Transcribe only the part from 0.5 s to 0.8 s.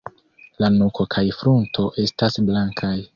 La